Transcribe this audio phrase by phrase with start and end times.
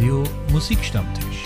[0.00, 1.44] Radio Musikstammtisch.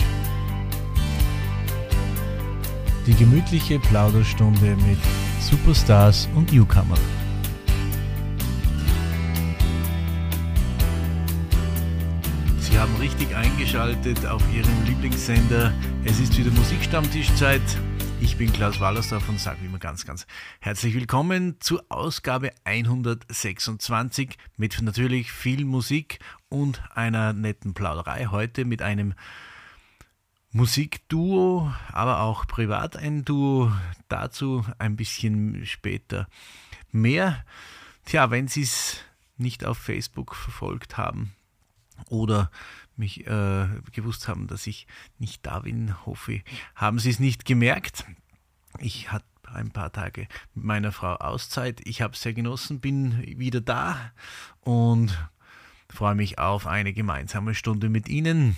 [3.05, 4.97] Die gemütliche Plauderstunde mit
[5.41, 6.95] Superstars und Newcomer.
[12.61, 15.73] Sie haben richtig eingeschaltet auf Ihrem Lieblingssender.
[16.05, 17.61] Es ist wieder Musikstammtischzeit.
[18.25, 20.25] Ich bin Klaus Wallersdorf und sage wie immer ganz, ganz
[20.59, 26.17] herzlich willkommen zur Ausgabe 126 mit natürlich viel Musik
[26.49, 28.25] und einer netten Plauderei.
[28.31, 29.13] Heute mit einem
[30.51, 33.71] Musikduo, aber auch privat ein Duo.
[34.07, 36.27] Dazu ein bisschen später
[36.91, 37.45] mehr.
[38.05, 39.01] Tja, wenn Sie es
[39.37, 41.35] nicht auf Facebook verfolgt haben
[42.09, 42.49] oder
[42.97, 44.87] mich äh, gewusst haben, dass ich
[45.19, 46.41] nicht da bin, hoffe
[46.75, 48.05] haben Sie es nicht gemerkt.
[48.79, 51.81] Ich hatte ein paar Tage mit meiner Frau Auszeit.
[51.85, 54.11] Ich habe es sehr genossen, bin wieder da
[54.61, 55.17] und
[55.89, 58.55] freue mich auf eine gemeinsame Stunde mit Ihnen.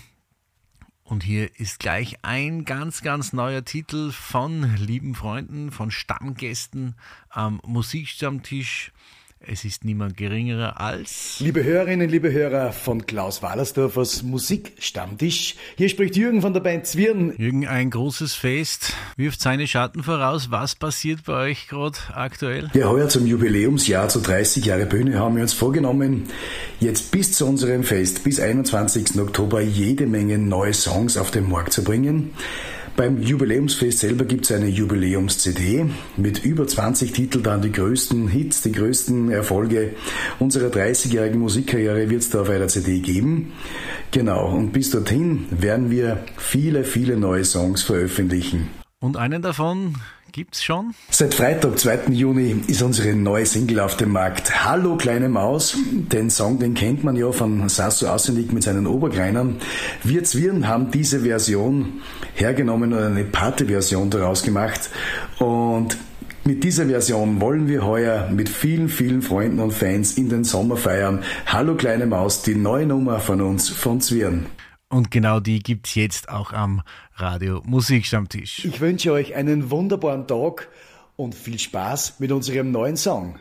[1.03, 6.95] Und hier ist gleich ein ganz, ganz neuer Titel von lieben Freunden, von Stammgästen
[7.29, 8.91] am Musikstammtisch.
[9.39, 11.37] Es ist niemand geringerer als.
[11.39, 15.55] Liebe Hörerinnen, liebe Hörer von Klaus Wallersdorfers Musikstammtisch.
[15.77, 17.33] Hier spricht Jürgen von der Band Zwirn.
[17.37, 20.49] Jürgen, ein großes Fest, wirft seine Schatten voraus.
[20.49, 22.71] Was passiert bei euch gerade aktuell?
[22.73, 26.23] Ja, heuer zum Jubiläumsjahr zu 30 Jahre Bühne haben wir uns vorgenommen,
[26.79, 29.19] jetzt bis zu unserem Fest, bis 21.
[29.19, 32.31] Oktober, jede Menge neue Songs auf den Markt zu bringen.
[32.97, 35.85] Beim Jubiläumsfest selber gibt es eine Jubiläums-CD
[36.17, 39.91] mit über 20 Titeln, dann die größten Hits, die größten Erfolge
[40.39, 43.53] unserer 30-jährigen Musikkarriere wird es da auf einer CD geben.
[44.09, 48.67] Genau, und bis dorthin werden wir viele, viele neue Songs veröffentlichen.
[48.99, 49.93] Und einen davon
[50.31, 50.93] gibt's schon?
[51.09, 52.11] Seit Freitag, 2.
[52.11, 54.65] Juni, ist unsere neue Single auf dem Markt.
[54.65, 55.75] Hallo kleine Maus.
[55.91, 59.57] Den Song, den kennt man ja von Sasso auswendig mit seinen Obergreinern.
[60.03, 62.01] Wir Zwirn haben diese Version
[62.35, 64.89] hergenommen und eine Party-Version daraus gemacht.
[65.39, 65.97] Und
[66.43, 70.77] mit dieser Version wollen wir heuer mit vielen, vielen Freunden und Fans in den Sommer
[70.77, 71.23] feiern.
[71.45, 74.45] Hallo kleine Maus, die neue Nummer von uns, von Zwirn.
[74.89, 76.81] Und genau die gibt's jetzt auch am
[77.15, 78.63] Radio Musikstammtisch.
[78.63, 80.69] Ich wünsche euch einen wunderbaren Tag
[81.17, 83.37] und viel Spaß mit unserem neuen Song.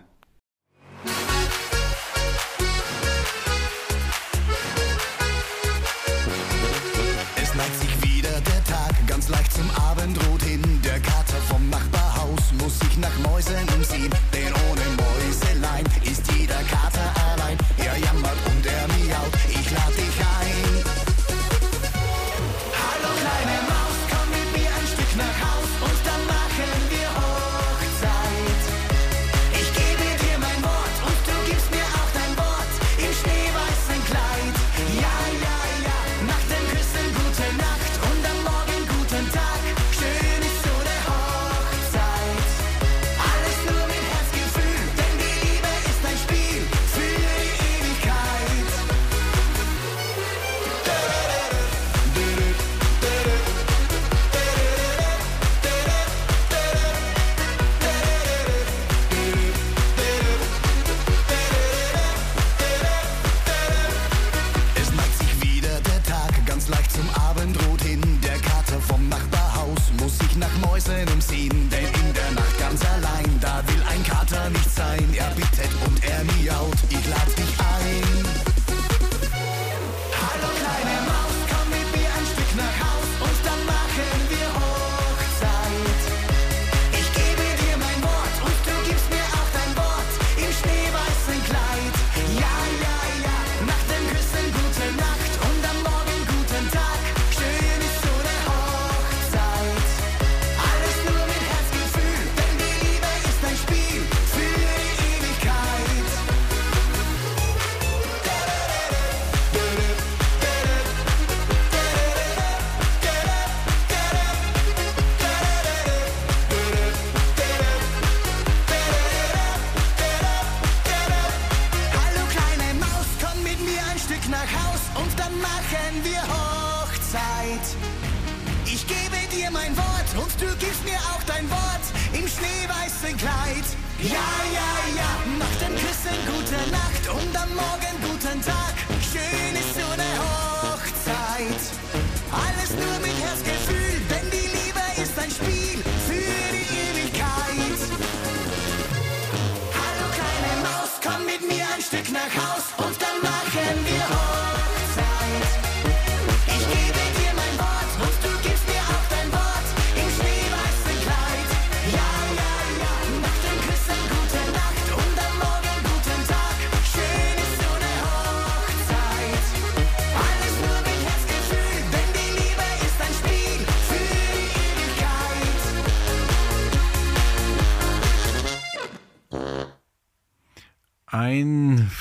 [7.37, 10.63] Es neigt sich wieder der Tag, ganz leicht zum Abendrot hin.
[10.85, 14.11] Der Kater vom Nachbarhaus muss sich nach Mäusen umsehen,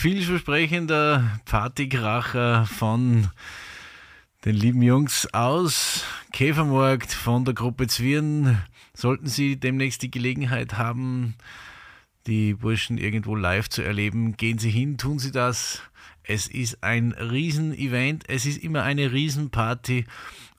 [0.05, 3.31] vielversprechender Partykracher von
[4.45, 8.61] den lieben Jungs aus Käfermarkt von der Gruppe Zwirn.
[8.93, 11.33] Sollten Sie demnächst die Gelegenheit haben,
[12.27, 15.81] die Burschen irgendwo live zu erleben, gehen Sie hin, tun Sie das.
[16.21, 20.05] Es ist ein Riesenevent, es ist immer eine Riesenparty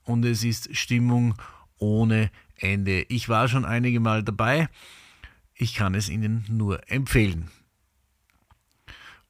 [0.03, 1.35] und es ist Stimmung
[1.77, 3.03] ohne Ende.
[3.03, 4.67] Ich war schon einige Mal dabei.
[5.55, 7.49] Ich kann es Ihnen nur empfehlen.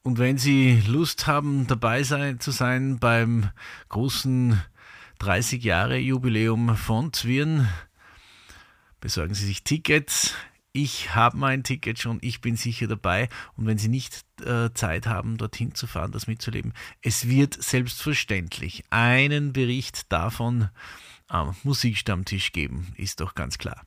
[0.02, 3.50] Und wenn Sie Lust haben, dabei sein, zu sein beim
[3.88, 4.62] großen
[5.18, 7.68] 30 Jahre Jubiläum von Zwirn,
[9.00, 10.34] besorgen Sie sich Tickets.
[10.72, 13.28] Ich habe mein Ticket schon, ich bin sicher dabei.
[13.56, 16.72] Und wenn Sie nicht äh, Zeit haben, dorthin zu fahren, das mitzuleben,
[17.02, 20.68] es wird selbstverständlich einen Bericht davon
[21.26, 23.84] am Musikstammtisch geben, ist doch ganz klar.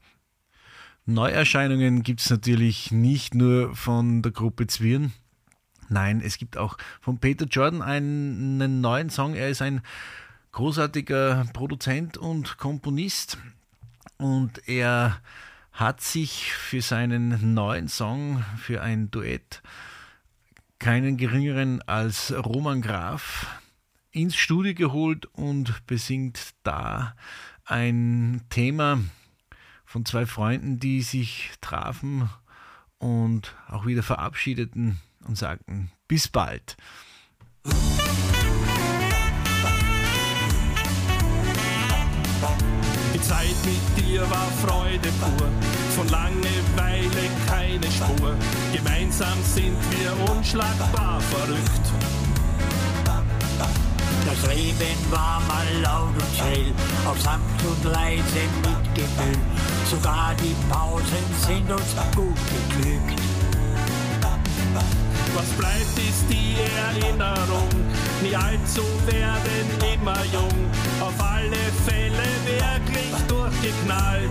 [1.06, 5.14] Neuerscheinungen gibt es natürlich nicht nur von der Gruppe Zwirn.
[5.92, 9.36] Nein, es gibt auch von Peter Jordan einen neuen Song.
[9.36, 9.82] Er ist ein
[10.54, 13.38] großartiger Produzent und Komponist
[14.16, 15.20] und er
[15.74, 19.62] hat sich für seinen neuen Song, für ein Duett,
[20.80, 23.60] keinen geringeren als Roman Graf
[24.12, 27.18] ins Studio geholt und besingt da
[27.66, 29.00] ein Thema
[29.84, 32.30] von zwei Freunden, die sich trafen
[32.98, 36.76] und auch wieder verabschiedeten und sagten, bis bald.
[43.14, 45.48] Die Zeit mit dir war Freude pur,
[45.96, 48.36] von Langeweile keine Spur.
[48.74, 51.92] Gemeinsam sind wir unschlagbar verrückt.
[54.26, 56.74] Das Leben war mal laut und schrill,
[57.06, 59.38] auch sanft und leise mitgefühl.
[59.90, 62.38] Sogar die Pausen sind uns gut
[62.70, 63.22] geglückt.
[65.34, 67.70] Was bleibt, ist die Erinnerung.
[68.22, 70.70] Nie alt zu werden, immer jung.
[71.00, 74.30] Auf alle Fälle wirklich durchgeknallt.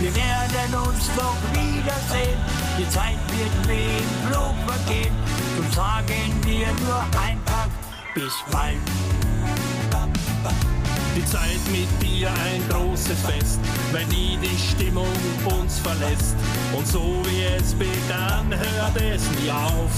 [0.00, 2.38] Wir werden uns doch wiedersehen,
[2.78, 5.14] die Zeit wird wie im Flug vergehen.
[5.58, 7.68] Und sagen wir nur einfach
[8.14, 8.78] bis bald.
[11.18, 13.58] Die Zeit mit dir ein großes Fest,
[13.90, 15.10] weil nie die Stimmung
[15.60, 16.36] uns verlässt.
[16.72, 19.90] Und so wie es begann, hört es nie auf.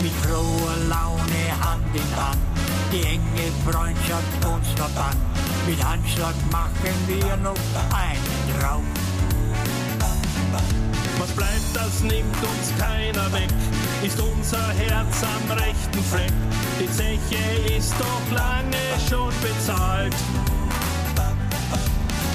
[0.00, 2.38] Mit froher Laune Hand in Hand,
[2.92, 5.16] die enge Freundschaft uns verband.
[5.66, 7.56] Mit Handschlag machen wir noch
[7.90, 8.82] einen drauf.
[11.18, 13.48] Was bleibt, das nimmt uns keiner weg,
[14.04, 16.32] ist unser Herz am rechten Fleck.
[16.78, 18.76] Die Zeche ist doch lange
[19.08, 20.14] schon bezahlt.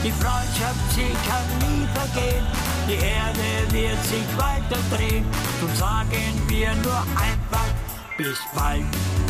[0.04, 2.45] Die Freundschaft, sie kann nie vergehen.
[2.88, 5.25] Die Erde wird sich weiter drehen.
[5.62, 7.69] Und sagen wir nur einfach
[8.18, 9.29] bis bald.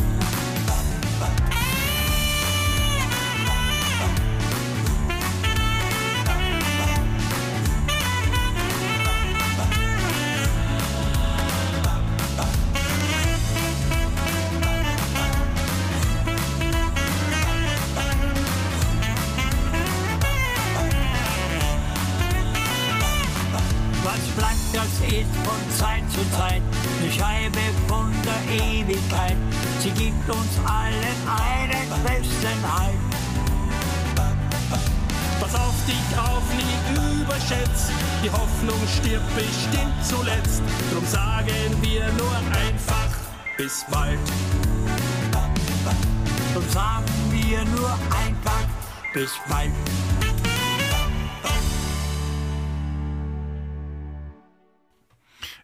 [49.14, 49.72] Bis bald.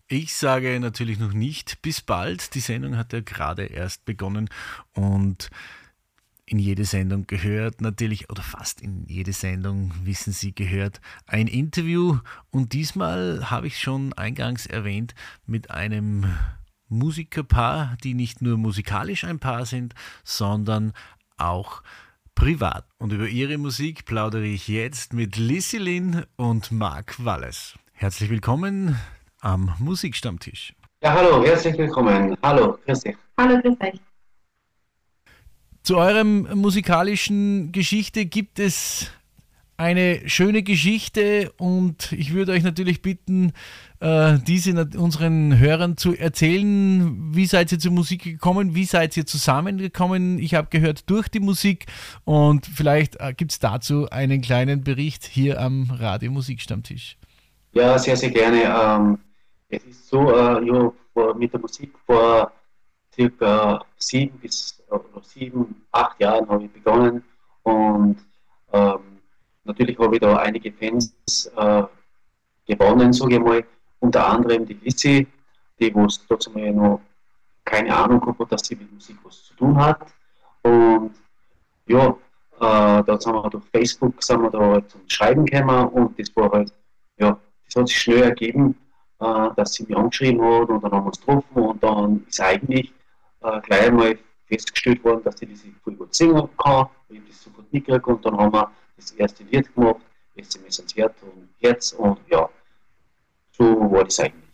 [0.08, 2.54] Ich sage natürlich noch nicht bis bald.
[2.54, 4.50] Die Sendung hat ja gerade erst begonnen
[4.94, 5.50] und
[6.48, 12.20] in jede Sendung gehört natürlich, oder fast in jede Sendung, wissen Sie, gehört ein Interview.
[12.52, 15.16] Und diesmal habe ich schon eingangs erwähnt
[15.48, 16.32] mit einem
[16.88, 20.94] Musikerpaar, die nicht nur musikalisch ein Paar sind, sondern
[21.38, 21.82] auch
[22.36, 22.86] privat.
[23.00, 27.74] Und über ihre Musik plaudere ich jetzt mit Lissy Lynn und Marc Walles.
[27.94, 29.00] Herzlich willkommen
[29.42, 30.74] am Musikstammtisch.
[31.02, 32.38] Ja, hallo, herzlich willkommen.
[32.44, 33.16] Hallo, grüß dich.
[33.38, 34.00] Hallo, grüß euch.
[35.84, 39.12] Zu eurem musikalischen Geschichte gibt es
[39.78, 43.52] eine schöne Geschichte und ich würde euch natürlich bitten,
[44.00, 47.36] äh, diese unseren Hörern zu erzählen.
[47.36, 48.76] Wie seid ihr zur Musik gekommen?
[48.76, 50.40] Wie seid ihr zusammengekommen?
[50.40, 51.88] Ich habe gehört durch die Musik
[52.24, 57.18] und vielleicht äh, gibt es dazu einen kleinen Bericht hier am Radio Musikstammtisch.
[57.74, 58.64] Ja, sehr, sehr gerne.
[58.64, 59.20] Ähm,
[59.68, 62.52] es ist so, äh, hab vor, mit der Musik vor
[63.14, 67.24] circa sieben bis äh, sieben, acht Jahren habe ich begonnen
[67.64, 68.18] und
[68.72, 69.15] ähm,
[69.66, 71.84] natürlich habe ich da einige Fans äh,
[72.66, 73.64] gewonnen, sage ich mal,
[74.00, 75.28] unter anderem die Lissy,
[75.80, 77.02] die wo es dazu mal noch
[77.64, 80.06] keine Ahnung gehabt dass sie mit Musik was zu tun hat.
[80.62, 81.12] Und
[81.88, 82.10] ja,
[82.60, 86.36] äh, dann sind wir durch Facebook sind wir da halt zum Schreiben gekommen und das
[86.36, 86.74] war halt,
[87.18, 88.78] ja, das hat sich schnell ergeben,
[89.20, 92.40] äh, dass sie mich angeschrieben hat und dann haben wir uns getroffen und dann ist
[92.40, 92.94] eigentlich
[93.42, 94.18] äh, gleich einmal
[94.48, 96.88] festgestellt worden, dass sie diese voll gut singen kann.
[97.10, 100.02] Ich das so gut mitgekriegt und dann haben wir das erste Lied gemacht,
[100.36, 102.50] SMS ans Herz und Herz und ja,
[103.52, 104.46] so war das eigentlich.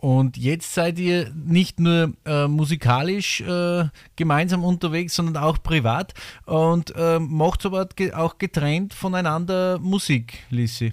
[0.00, 3.84] Und jetzt seid ihr nicht nur äh, musikalisch äh,
[4.14, 6.14] gemeinsam unterwegs, sondern auch privat
[6.46, 10.92] und äh, macht aber ge auch getrennt voneinander Musik, Lissi.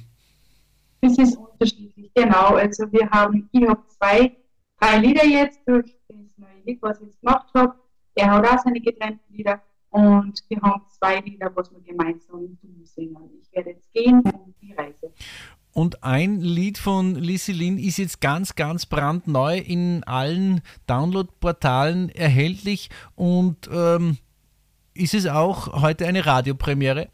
[1.02, 2.56] Das ist unterschiedlich, genau.
[2.56, 4.36] Also wir haben, ich habe zwei,
[4.80, 7.76] drei Lieder jetzt durch das neue Lied, was ich jetzt gemacht habe.
[8.16, 9.62] Er hat auch seine getrennten Lieder
[9.96, 13.16] und wir haben zwei Lieder, was wir gemeinsam singen.
[13.42, 15.14] Ich werde jetzt gehen und die Reise.
[15.72, 22.90] Und ein Lied von Lissy Lynn ist jetzt ganz, ganz brandneu in allen Download-Portalen erhältlich
[23.16, 24.18] und ähm,
[24.94, 27.08] ist es auch heute eine Radiopremiere?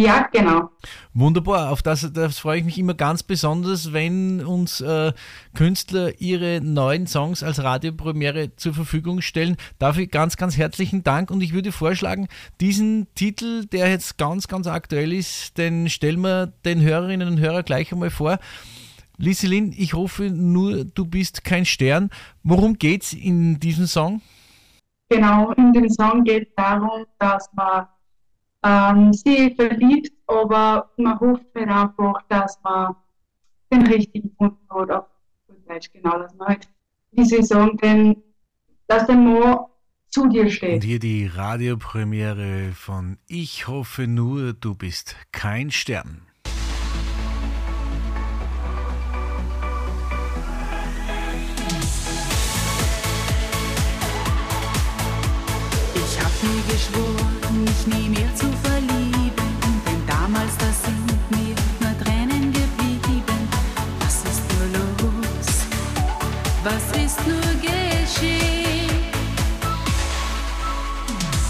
[0.00, 0.70] Ja, genau.
[1.12, 5.12] Wunderbar, auf das, das freue ich mich immer ganz besonders, wenn uns äh,
[5.56, 9.56] Künstler ihre neuen Songs als Radiopremiere zur Verfügung stellen.
[9.80, 12.28] Dafür ganz, ganz herzlichen Dank und ich würde vorschlagen,
[12.60, 17.64] diesen Titel, der jetzt ganz, ganz aktuell ist, den stellen wir den Hörerinnen und Hörern
[17.64, 18.38] gleich einmal vor.
[19.16, 22.10] Lieselin, ich hoffe nur, du bist kein Stern.
[22.44, 24.22] Worum geht's in diesem Song?
[25.08, 27.88] Genau, in dem Song geht es darum, dass man
[28.64, 32.96] ähm, sie verliebt, aber man hofft halt einfach, dass man
[33.72, 35.06] den richtigen gefunden hat, auf
[35.46, 36.68] gut Deutsch genau, dass man halt,
[37.12, 38.22] wie sie sagen, den,
[38.86, 39.58] dass der Mann
[40.08, 40.84] zu dir Und steht.
[40.84, 46.22] hier die Radiopremiere von Ich hoffe nur, du bist kein Stern.
[55.94, 59.50] Ich hab mir geschworen, mich nie mehr zu verlieben,
[59.86, 63.40] denn damals, da sind mir nur Tränen geblieben.
[64.00, 65.48] Was ist nur los?
[66.64, 68.88] Was ist nur geschehen?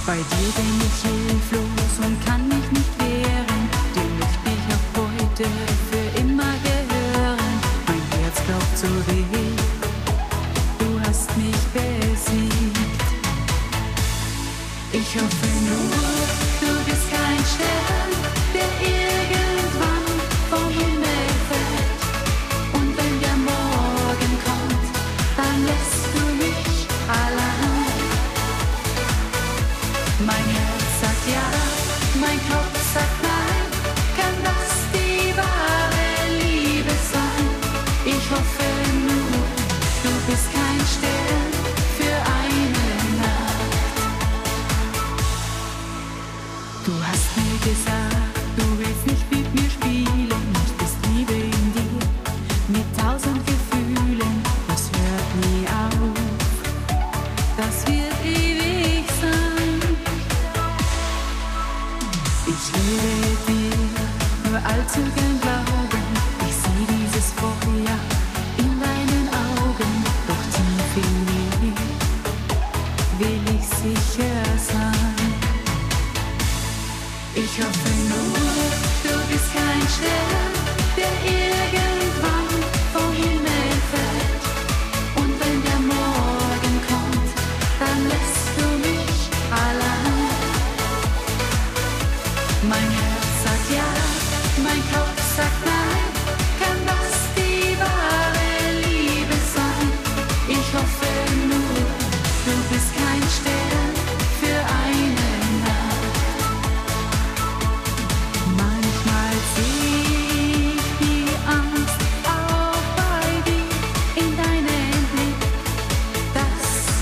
[0.07, 3.63] Bei dir bin ich hilflos und kann mich nicht wehren,
[3.95, 5.45] dir möchte ich ab heute
[5.91, 5.98] für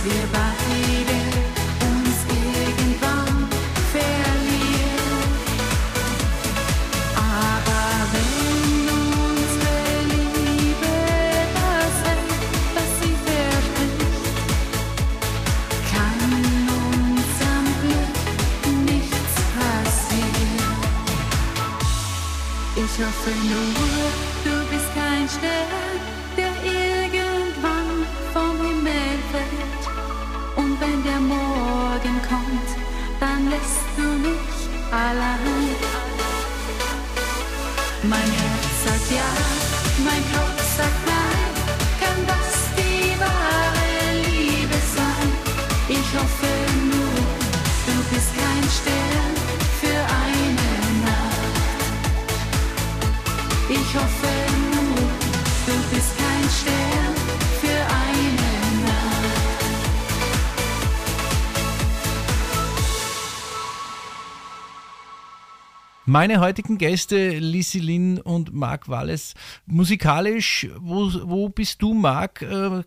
[0.06, 0.35] wir
[66.18, 69.34] Meine heutigen Gäste, Lisi Lin und Marc Walles,
[69.66, 72.82] musikalisch, wo, wo bist du, Marc, äh,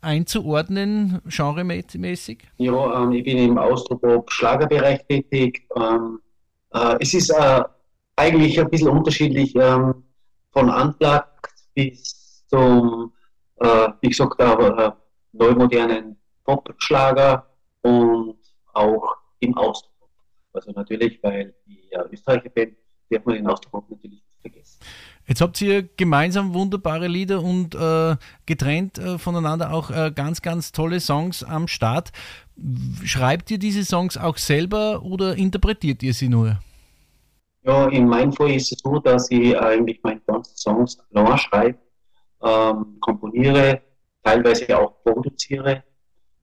[0.00, 2.44] einzuordnen, genremäßig?
[2.58, 5.66] Ja, ähm, ich bin im Austropop-Schlagerbereich tätig.
[5.74, 6.20] Ähm,
[6.72, 7.64] äh, es ist äh,
[8.14, 10.04] eigentlich ein bisschen unterschiedlich ähm,
[10.52, 13.12] von Unplugged bis zum,
[13.56, 14.92] äh, wie gesagt, äh,
[15.32, 17.44] neumodernen Pop-Schlager
[17.82, 18.38] und
[18.72, 20.10] auch im Austropop.
[20.52, 22.76] Also natürlich, weil ich ja Österreicher bin,
[23.10, 24.78] darf man den Austropop natürlich nicht vergessen.
[25.26, 28.16] Jetzt habt ihr gemeinsam wunderbare Lieder und äh,
[28.46, 32.12] getrennt äh, voneinander auch äh, ganz, ganz tolle Songs am Start.
[33.04, 36.58] Schreibt ihr diese Songs auch selber oder interpretiert ihr sie nur?
[37.62, 41.78] Ja, in meinem Fall ist es so, dass ich eigentlich meine ganzen Songs allein schreibe,
[42.42, 43.82] ähm, komponiere,
[44.22, 45.84] teilweise auch produziere.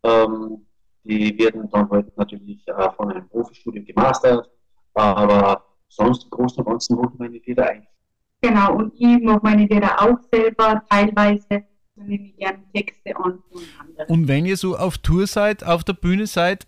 [0.03, 0.65] Ähm,
[1.03, 4.49] die werden dann halt natürlich äh, von einem Profistudio gemastert,
[4.95, 7.89] aber sonst im Großen und Ganzen machen meine Lieder eigentlich.
[8.41, 13.41] Genau, und ich mache meine Lieder auch selber, teilweise dann nehme ich gerne Texte an
[13.79, 14.09] anderen.
[14.09, 16.67] Und wenn ihr so auf Tour seid, auf der Bühne seid,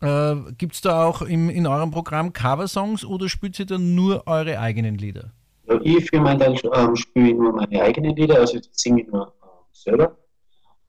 [0.00, 4.26] äh, gibt es da auch im, in eurem Programm Coversongs oder spielt ihr dann nur
[4.26, 5.32] eure eigenen Lieder?
[5.64, 9.26] Ja, ich für meinen Teil ähm, spiele nur meine eigenen Lieder, also ich singe nur
[9.26, 10.16] äh, selber.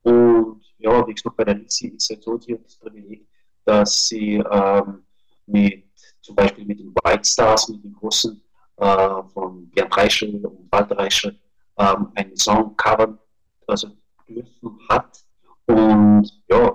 [0.04, 3.28] Und ja, wie gesagt, bei der Lizzie ist es so, die hat das Privileg,
[3.65, 5.04] dass sie ähm,
[5.48, 5.87] mit
[6.28, 8.42] zum Beispiel mit den White Stars, mit den großen
[8.78, 11.40] äh, von Bernd Reichel und Walter Reichel
[11.78, 13.18] ähm, einen Song covern
[13.66, 13.90] also
[14.28, 15.24] dürfen hat.
[15.68, 16.68] Und ja,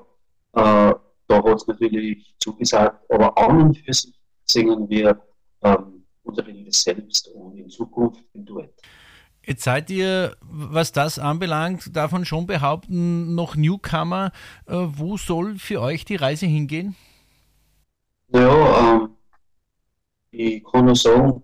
[0.54, 0.94] äh,
[1.28, 5.20] da hat es natürlich zugesagt, aber an und für sich singen wir
[5.62, 8.72] ähm, unsere Lieder selbst und in Zukunft im Duett.
[9.44, 14.32] Jetzt seid ihr, was das anbelangt, davon schon behaupten, noch Newcomer.
[14.66, 16.96] Äh, wo soll für euch die Reise hingehen?
[18.28, 19.11] Naja, ähm,
[20.32, 21.42] ich kann sagen,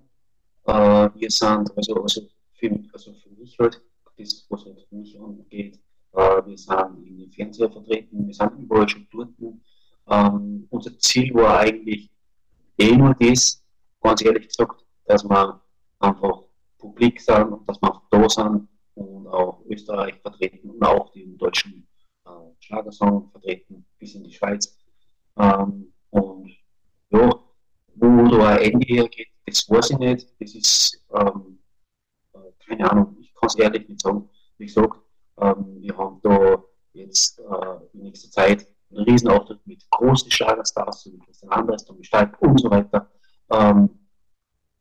[0.64, 2.22] äh, wir sind, also, also,
[2.54, 3.80] für, also für mich halt,
[4.16, 5.78] das, was halt für mich angeht,
[6.12, 9.28] äh, wir sind in den Fernseher vertreten, wir sind überall schon dort.
[10.10, 12.10] Ähm, unser Ziel war eigentlich
[12.78, 13.62] eh nur das,
[14.00, 15.60] ganz ehrlich gesagt, dass wir
[15.98, 16.42] einfach
[16.78, 21.36] publik sind und dass wir einfach da sind und auch Österreich vertreten und auch den
[21.36, 21.86] deutschen
[22.24, 24.76] äh, Schlagersong vertreten bis in die Schweiz.
[25.36, 26.50] Ähm, und
[27.10, 27.30] ja,
[28.00, 30.28] wo da ein Ende hergeht, das weiß ich nicht.
[30.40, 31.58] Das ist, ähm,
[32.34, 34.28] äh, keine Ahnung, ich kann es ehrlich nicht sagen.
[34.58, 34.98] Wie gesagt,
[35.40, 41.12] ähm, wir haben da jetzt äh, in nächster Zeit einen Riesenauftritt mit großen Schlagerstars, so
[41.12, 43.10] wie Christian Anders, Tommy Steib und so weiter.
[43.50, 43.90] Ähm,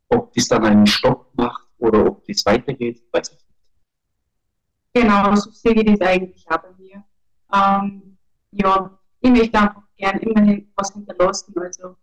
[0.09, 3.47] ob das dann einen Stopp macht oder ob das weitergeht, weiß ich nicht.
[4.93, 7.03] Genau, so sehe ich das eigentlich auch bei mir.
[7.53, 8.17] Ähm,
[8.51, 11.95] ja, ich möchte einfach gern immerhin was hinterlassen, also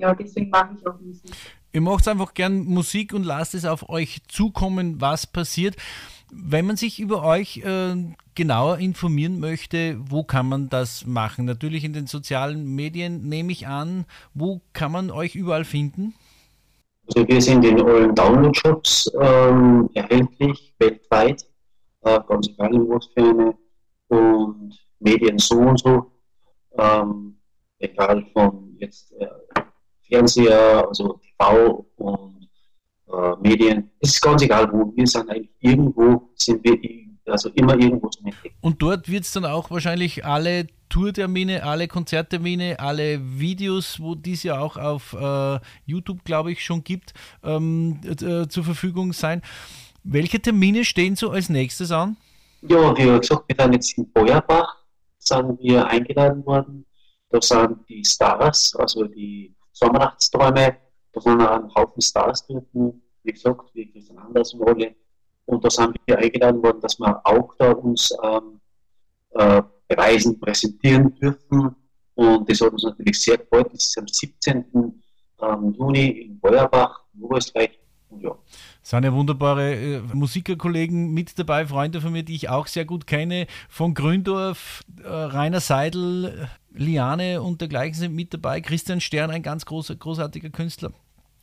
[0.00, 1.30] ja, deswegen mache ich auch Musik.
[1.72, 5.76] Ihr macht einfach gern Musik und lasst es auf euch zukommen, was passiert.
[6.32, 7.96] Wenn man sich über euch äh,
[8.34, 11.44] genauer informieren möchte, wo kann man das machen?
[11.44, 14.04] Natürlich in den sozialen Medien, nehme ich an.
[14.34, 16.14] Wo kann man euch überall finden?
[17.08, 21.44] Also wir sind in allen Download-Shops ähm, erhältlich, weltweit,
[22.02, 23.54] äh, ganz egal in was für eine,
[24.08, 26.12] und Medien so und so,
[26.78, 27.36] ähm,
[27.80, 29.26] egal von jetzt äh,
[30.10, 32.48] Fernseher, also TV und
[33.12, 36.78] äh, Medien, es ist ganz egal wo, wir sind eigentlich irgendwo, sind wir
[37.26, 38.56] also immer irgendwo zu entdecken.
[38.60, 44.42] Und dort wird es dann auch wahrscheinlich alle Tourtermine, alle Konzerttermine, alle Videos, wo dies
[44.42, 49.42] ja auch auf äh, YouTube, glaube ich, schon gibt, ähm, äh, zur Verfügung sein.
[50.02, 52.16] Welche Termine stehen so als nächstes an?
[52.62, 54.76] Ja, wie gesagt, wir sind jetzt in Feuerbach,
[55.18, 56.86] sind wir eingeladen worden.
[57.30, 60.76] Da sind die Stars, also die Sommernachtsträume,
[61.12, 64.94] da auch ein Haufen Stars dort, wie gesagt, wie Christian Andersen alle.
[65.46, 68.60] Und da sind wir eingeladen worden, dass wir auch da uns ähm,
[69.30, 71.74] äh, beweisen, präsentieren dürfen.
[72.14, 73.72] Und das hat uns natürlich sehr gefreut.
[73.72, 75.02] Das ist am 17.
[75.42, 77.78] Ähm, Juni in Feuerbach, in Oberösterreich.
[78.10, 78.36] Und ja.
[78.82, 83.06] Sind ja wunderbare äh, Musikerkollegen mit dabei, Freunde von mir, die ich auch sehr gut
[83.06, 88.60] kenne, von Gründorf, äh, Rainer Seidel, Liane und dergleichen sind mit dabei.
[88.60, 90.92] Christian Stern, ein ganz großer, großartiger Künstler.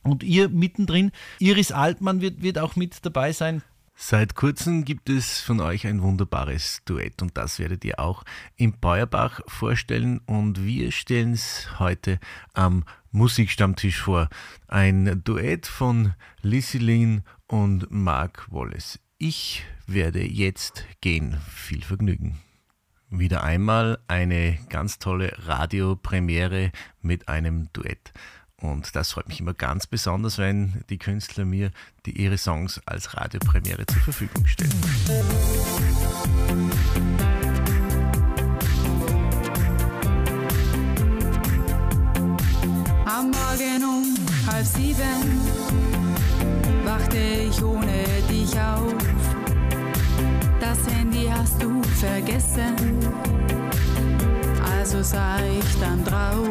[0.04, 3.62] Und ihr mittendrin, Iris Altmann wird, wird auch mit dabei sein.
[4.00, 8.24] Seit kurzem gibt es von euch ein wunderbares Duett und das werdet ihr auch
[8.56, 12.20] im Beuerbach vorstellen und wir stellen es heute
[12.54, 14.30] am Musikstammtisch vor.
[14.68, 19.00] Ein Duett von Lin und Mark Wallace.
[19.18, 21.36] Ich werde jetzt gehen.
[21.50, 22.38] Viel Vergnügen.
[23.10, 28.14] Wieder einmal eine ganz tolle Radiopremiere mit einem Duett.
[28.60, 31.72] Und das freut mich immer ganz besonders, wenn die Künstler mir
[32.06, 34.72] die ihre Songs als Radiopremiere zur Verfügung stellen.
[43.06, 45.42] Am Morgen um halb sieben
[46.84, 48.96] wachte ich ohne dich auf.
[50.60, 52.76] Das Handy hast du vergessen,
[54.78, 56.50] also sah ich dann drauf.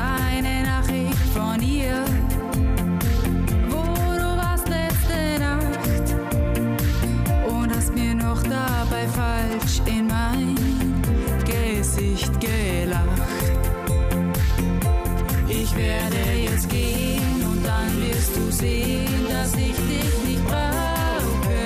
[0.00, 2.02] Eine Nachricht von ihr,
[3.68, 3.82] wo
[4.16, 6.06] du warst letzte Nacht
[7.46, 10.56] und hast mir noch dabei falsch in mein
[11.44, 13.44] Gesicht gelacht.
[15.48, 21.60] Ich werde jetzt gehen und dann wirst du sehen, dass ich dich nicht brauche.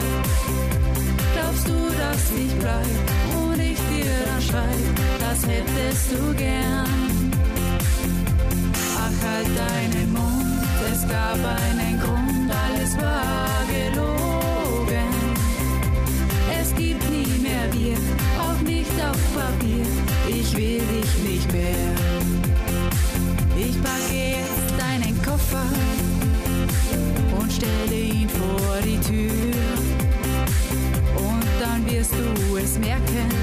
[1.35, 7.24] Glaubst du, dass ich bleib und ich dir dann schreib, das hättest du gern.
[9.27, 15.11] Halt deinen Mund, es gab einen Grund, alles war gelogen.
[16.61, 17.97] Es gibt nie mehr wir,
[18.39, 19.87] auch nicht auf Papier,
[20.29, 21.95] ich will dich nicht mehr.
[23.57, 25.67] Ich packe jetzt deinen Koffer
[27.41, 29.31] und stelle ihn vor die Tür.
[31.17, 33.34] Und dann wirst du es merken,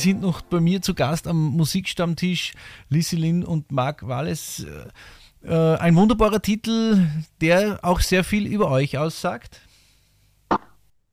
[0.00, 2.52] sind noch bei mir zu Gast am Musikstammtisch,
[2.88, 4.66] Lisselin und Marc Walles.
[5.42, 7.06] Äh, ein wunderbarer Titel,
[7.40, 9.60] der auch sehr viel über euch aussagt.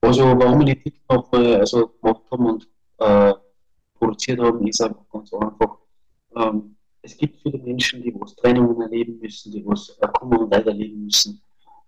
[0.02, 1.02] Also, warum wir die Titel
[1.34, 2.68] äh, also gemacht haben und
[3.00, 3.34] äh,
[3.96, 5.78] produziert haben, ist einfach ganz einfach.
[6.36, 10.66] Ähm, es gibt viele Menschen, die was Trennungen erleben müssen, die was Kummer und Leid
[10.96, 11.42] müssen.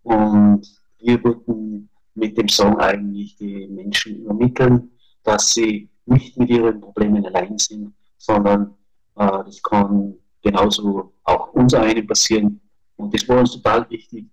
[0.03, 0.61] Und
[0.99, 4.91] wir wollten mit dem Song eigentlich die Menschen übermitteln,
[5.23, 8.75] dass sie nicht mit ihren Problemen allein sind, sondern
[9.15, 12.61] äh, das kann genauso auch uns einen passieren.
[12.95, 14.25] Und das war uns total wichtig,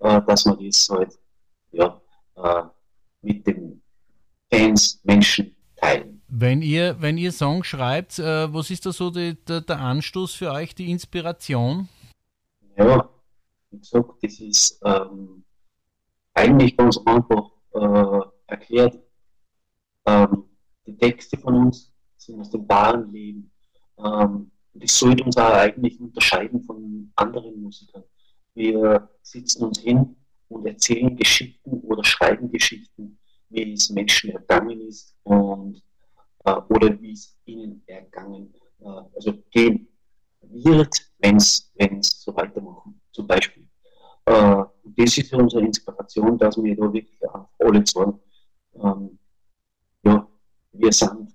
[0.00, 1.18] äh, dass wir das halt
[1.72, 2.00] ja,
[2.36, 2.62] äh,
[3.22, 3.82] mit den
[4.50, 6.22] Fans, Menschen teilen.
[6.28, 10.34] Wenn ihr, wenn ihr Songs schreibt, äh, was ist da so die, der, der Anstoß
[10.34, 11.88] für euch, die Inspiration?
[12.76, 13.08] Ja,
[13.70, 15.44] wie gesagt, das ist ähm,
[16.34, 18.98] eigentlich ganz einfach äh, erklärt.
[20.06, 20.44] Ähm,
[20.86, 23.50] die Texte von uns sind aus dem wahren Leben.
[23.98, 28.04] Ähm, das sollte uns auch eigentlich unterscheiden von anderen Musikern.
[28.54, 30.16] Wir sitzen uns hin
[30.48, 33.18] und erzählen Geschichten oder schreiben Geschichten,
[33.50, 35.82] wie es Menschen ergangen ist und
[36.44, 39.88] äh, oder wie es ihnen ergangen, äh, also gehen
[40.40, 41.70] wird, wenn es
[42.22, 43.68] so weitermachen, zum Beispiel.
[44.24, 47.18] Äh, das ist unsere Inspiration, dass wir da wirklich
[47.58, 48.20] alle sagen,
[48.74, 49.18] ähm,
[50.72, 51.34] wir sind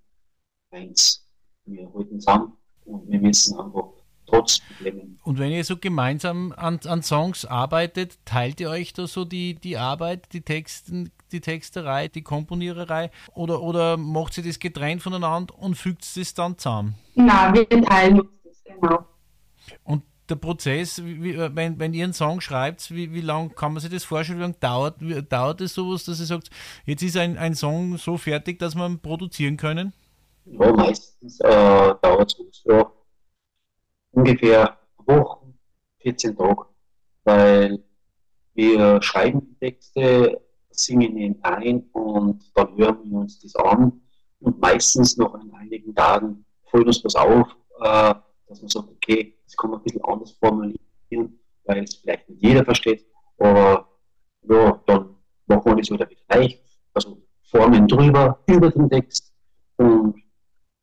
[0.71, 1.25] eins,
[1.65, 2.53] wir halten zusammen
[2.85, 3.89] und wir müssen einfach
[4.25, 5.19] trotz Problemen.
[5.23, 9.55] Und wenn ihr so gemeinsam an, an Songs arbeitet, teilt ihr euch da so die,
[9.55, 15.57] die Arbeit, die Texten, die Texterei, die Komponiererei oder, oder macht ihr das getrennt voneinander
[15.57, 16.95] und fügt es dann zusammen?
[17.15, 19.05] Nein, wir teilen uns das, genau.
[19.83, 23.73] Und der Prozess, wie, äh, wenn, wenn ihr einen Song schreibt, wie, wie lange kann
[23.73, 24.39] man sich das vorstellen?
[24.39, 26.49] Wie lange dauert, wie, dauert es sowas, dass ihr sagt,
[26.85, 29.93] jetzt ist ein, ein Song so fertig, dass ihn produzieren können?
[30.45, 32.91] Ja, meistens äh, dauert es ja,
[34.11, 35.57] ungefähr Wochen,
[35.99, 36.65] 14 Tage,
[37.23, 37.83] weil
[38.53, 44.01] wir schreiben die Texte, singen ihn ein und dann hören wir uns das an
[44.39, 47.47] und meistens noch in einigen Tagen fällt uns was auf,
[47.79, 48.13] äh,
[48.47, 52.43] dass man sagt, okay, das kann man ein bisschen anders formulieren, weil es vielleicht nicht
[52.43, 53.05] jeder versteht,
[53.39, 53.87] aber
[54.43, 55.15] ja, dann
[55.47, 59.33] machen wir das wieder leicht, also Formen drüber, über den Text
[59.77, 60.15] und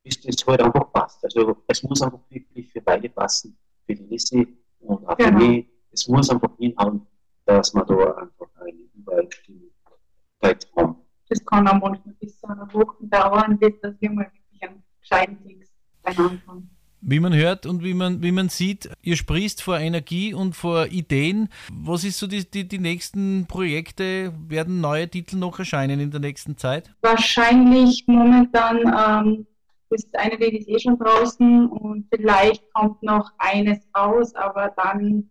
[0.02, 1.22] bis das halt einfach passt.
[1.24, 5.38] Also es muss einfach wirklich für beide passen, für die Lissy und auch für Genau.
[5.38, 5.66] mich.
[5.92, 7.06] Es muss einfach hinhauen,
[7.44, 10.96] dass wir da einfach eine Übereinstimmigkeit haben.
[11.28, 14.82] Das kann auch manchmal bis zu einer Woche dauern, bis dass wir mal wirklich einen
[15.00, 15.72] gescheiten Text
[16.02, 16.73] beieinander haben.
[17.06, 20.86] Wie man hört und wie man, wie man sieht, ihr sprießt vor Energie und vor
[20.86, 21.50] Ideen.
[21.70, 24.32] Was ist so die, die, die nächsten Projekte?
[24.48, 26.90] Werden neue Titel noch erscheinen in der nächsten Zeit?
[27.02, 29.46] Wahrscheinlich momentan ähm,
[29.90, 35.28] ist eine Weg eh schon draußen und vielleicht kommt noch eines raus, aber dann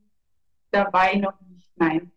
[0.70, 1.68] dabei noch nicht.
[1.76, 2.13] Nein.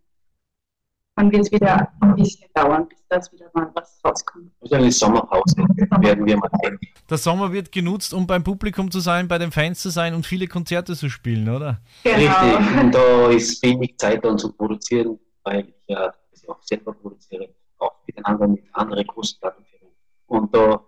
[1.17, 4.53] Dann wird es wieder ein bisschen dauern, bis das wieder mal was rauskommt.
[4.61, 5.57] Also eine Sommerpause
[6.01, 6.79] werden wir mal sehen.
[7.09, 10.27] Der Sommer wird genutzt, um beim Publikum zu sein, bei den Fans zu sein und
[10.27, 11.81] viele Konzerte zu spielen, oder?
[12.05, 12.81] Richtig, Genau.
[12.83, 17.49] und da ist wenig Zeit dann zu produzieren, weil ich ja das auch selber produziere,
[17.79, 19.95] auch miteinander mit anderen großen Plattenfirmen.
[20.27, 20.83] Und da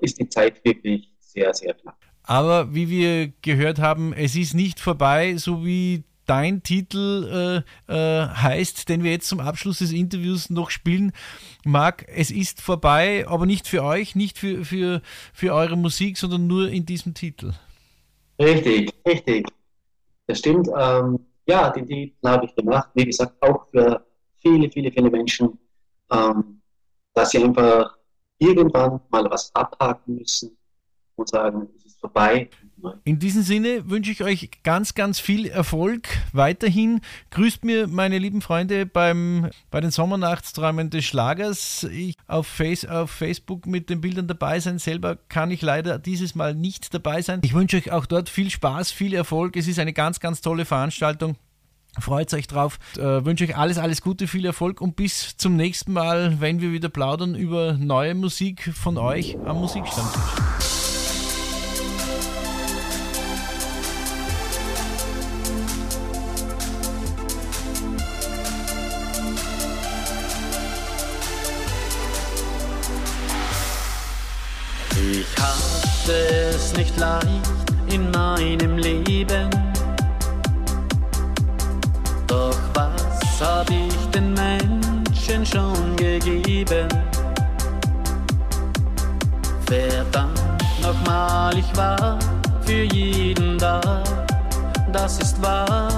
[0.00, 1.96] ist die Zeit wirklich sehr, sehr knapp.
[2.24, 8.28] Aber wie wir gehört haben, es ist nicht vorbei, so wie dein Titel äh, äh,
[8.28, 11.12] heißt, den wir jetzt zum Abschluss des Interviews noch spielen.
[11.64, 16.46] Marc, es ist vorbei, aber nicht für euch, nicht für, für, für eure Musik, sondern
[16.46, 17.52] nur in diesem Titel.
[18.40, 19.48] Richtig, richtig.
[20.26, 20.68] Das stimmt.
[20.76, 24.04] Ähm, ja, den Titel habe ich gemacht, wie gesagt, auch für
[24.40, 25.58] viele, viele, viele Menschen,
[26.10, 26.60] ähm,
[27.14, 27.96] dass sie einfach
[28.38, 30.56] irgendwann mal was abhaken müssen
[31.22, 32.48] und sagen, es ist vorbei.
[33.04, 37.00] In diesem Sinne wünsche ich euch ganz, ganz viel Erfolg weiterhin.
[37.30, 41.84] Grüßt mir meine lieben Freunde beim, bei den Sommernachtsträumen des Schlagers.
[41.84, 44.78] Ich auf, Face, auf Facebook mit den Bildern dabei sein.
[44.78, 47.40] Selber kann ich leider dieses Mal nicht dabei sein.
[47.44, 49.56] Ich wünsche euch auch dort viel Spaß, viel Erfolg.
[49.56, 51.36] Es ist eine ganz, ganz tolle Veranstaltung.
[52.00, 52.78] Freut euch drauf.
[52.96, 56.72] Äh, wünsche euch alles, alles Gute, viel Erfolg und bis zum nächsten Mal, wenn wir
[56.72, 60.81] wieder plaudern über neue Musik von euch am Musikstammtisch.
[76.76, 77.26] Nicht leicht
[77.88, 79.50] in meinem Leben.
[82.26, 86.88] Doch was hab ich den Menschen schon gegeben?
[89.66, 90.40] Verdammt
[90.82, 92.18] nochmal, ich war
[92.64, 93.80] für jeden da,
[94.92, 95.90] das ist wahr.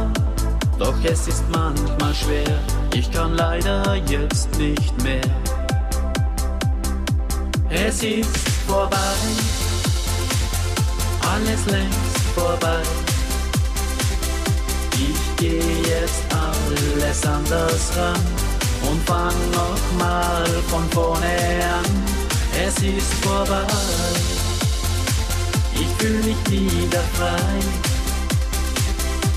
[0.79, 2.59] Doch es ist manchmal schwer,
[2.95, 5.21] ich kann leider jetzt nicht mehr.
[7.71, 8.97] Es ist vorbei,
[11.33, 12.83] alles längst vorbei.
[14.95, 18.21] Ich geh jetzt alles anders ran
[18.91, 21.27] und fang nochmal von vorne
[21.79, 21.91] an.
[22.67, 23.67] Es ist vorbei,
[25.75, 27.59] ich fühl mich wieder frei.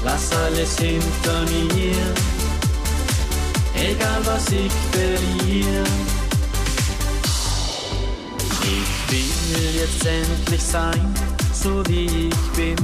[0.04, 2.14] Lass alles hinter mir,
[3.74, 5.84] egal was ich verliere.
[8.62, 11.14] Ich will jetzt endlich sein,
[11.64, 12.78] so wie ich bin.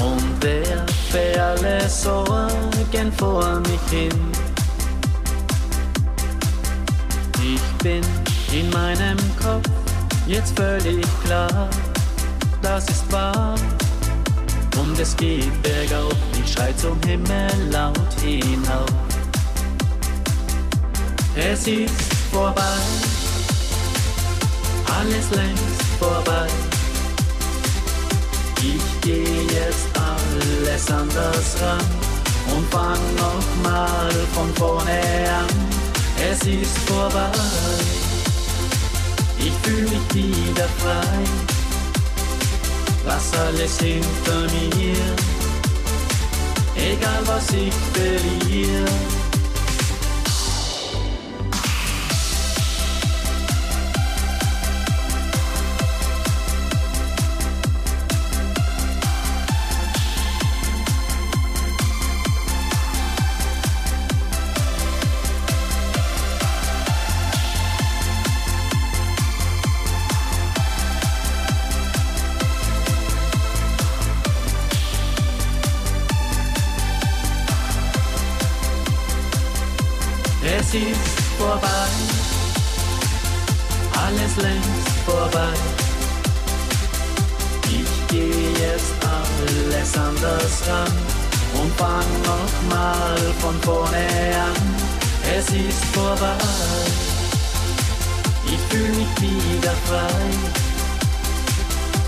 [0.00, 4.20] Und werfe alle Sorgen vor mich hin.
[7.42, 8.02] Ich bin
[8.52, 9.68] in meinem Kopf
[10.26, 11.68] jetzt völlig klar,
[12.62, 13.54] das ist wahr.
[14.78, 18.86] Und es geht bergauf, ich schrei zum Himmel laut hinauf.
[21.34, 22.62] Es ist vorbei,
[24.98, 26.46] alles längst vorbei.
[28.58, 29.24] Ich geh
[29.58, 31.84] jetzt alles anders ran
[32.54, 35.00] und fang nochmal von vorne
[35.40, 35.46] an.
[36.30, 37.32] Es ist vorbei,
[39.38, 41.18] ich fühl mich wieder frei.
[43.04, 44.96] Lass alles hinter mir,
[46.76, 49.21] egal was ich verliere.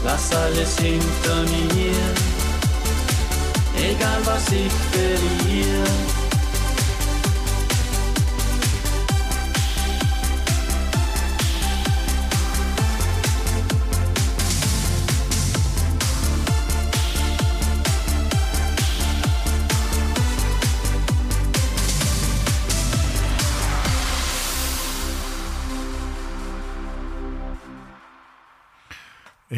[0.04, 1.94] Lass alles hinter mir,
[3.74, 6.23] egal was ich verliere.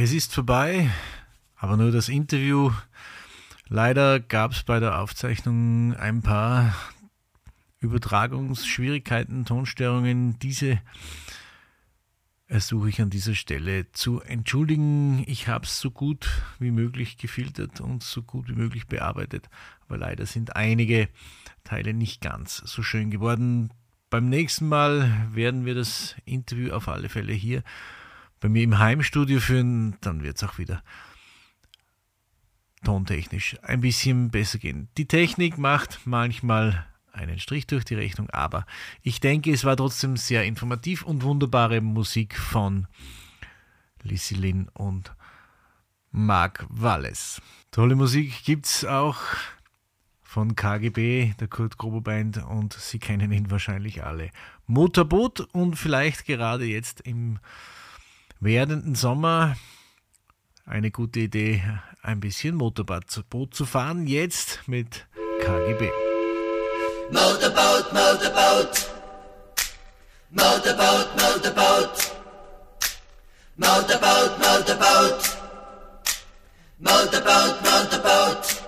[0.06, 0.88] Es ist vorbei,
[1.56, 2.70] aber nur das Interview.
[3.66, 6.76] Leider gab es bei der Aufzeichnung ein paar
[7.80, 10.38] Übertragungsschwierigkeiten, Tonstörungen.
[10.38, 10.80] Diese
[12.46, 15.24] ersuche ich an dieser Stelle zu entschuldigen.
[15.26, 19.50] Ich habe es so gut wie möglich gefiltert und so gut wie möglich bearbeitet,
[19.88, 21.08] aber leider sind einige
[21.64, 23.70] Teile nicht ganz so schön geworden.
[24.08, 27.64] Beim nächsten Mal werden wir das Interview auf alle Fälle hier
[28.40, 30.82] bei mir im Heimstudio führen, dann wird es auch wieder
[32.84, 34.88] tontechnisch ein bisschen besser gehen.
[34.96, 38.66] Die Technik macht manchmal einen Strich durch die Rechnung, aber
[39.02, 42.86] ich denke, es war trotzdem sehr informativ und wunderbare Musik von
[44.02, 45.12] Lissy Lynn und
[46.12, 47.42] Mark Walles.
[47.70, 49.18] Tolle Musik gibt es auch
[50.22, 52.02] von KGB, der Kurt Grobo
[52.48, 54.30] und Sie kennen ihn wahrscheinlich alle.
[54.66, 57.38] Motorboot und vielleicht gerade jetzt im
[58.40, 59.56] werdenden Sommer
[60.64, 61.62] eine gute Idee,
[62.02, 64.06] ein bisschen Motorboot zu fahren.
[64.06, 65.06] Jetzt mit
[65.40, 65.90] KGB.
[67.10, 68.90] Motorboot, Motorboot.
[70.30, 72.12] Motorboot, Motorboot.
[73.56, 75.36] Motorboot, Motorboot.
[76.78, 78.62] Motorboot, Motorboot.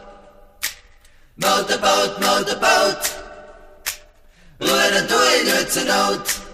[1.37, 3.19] Motorboot, Motorboot.
[4.59, 6.48] Bruder, du in Not.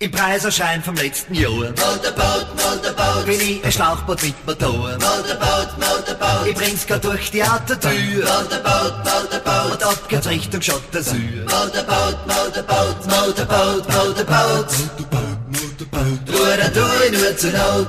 [0.00, 3.26] Im Preiserschein vom letzten Jahr Motorboot, Motorboot.
[3.26, 4.92] bin ich ein Schlauchboot mit Motor.
[4.92, 6.46] Motorboot, Motorboot.
[6.48, 9.72] Ich bring's grad durch die Autotür Motorboot, Motorboot.
[9.72, 11.44] und ab geht's Richtung Schottersür.
[11.44, 13.06] Motorboot, Motorboot.
[13.06, 14.68] Motorboot, Motorboot.
[16.26, 17.88] Bruder, du in nur zur Not.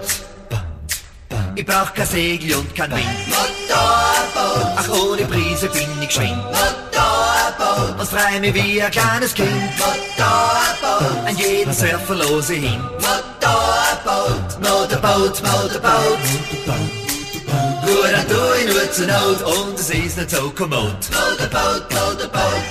[1.56, 3.04] Ich brauch kein Segel und kein Wind.
[3.28, 6.38] Motorboot, Ach, ohne Brise bin ich geschwind.
[6.38, 6.85] Motorboot.
[8.06, 9.50] Frei mich wie ein kleines Kind.
[9.78, 12.82] Motorboot, An jeden Surfer lose hin.
[13.00, 16.20] Motorboot, Motorboot, Motorboot.
[17.84, 20.96] Bruder, du in nur zur Not und es ist nicht so kommod.
[21.12, 22.66] Motorboot, Motorboot.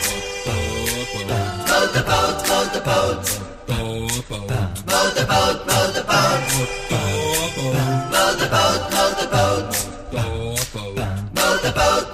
[1.69, 3.25] Motorboot, Motorboot.
[3.69, 4.49] Motorboot.
[4.87, 6.45] Motorboot, Motorboot.
[8.11, 8.83] Motorboot,
[11.35, 12.14] Motorboot.